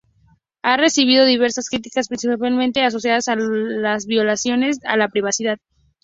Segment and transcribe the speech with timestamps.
[0.63, 5.59] Ha recibido diversas críticas principalmente asociadas a las violaciones a la privacidad.